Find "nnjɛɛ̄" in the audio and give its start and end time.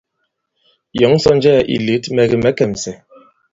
1.35-1.67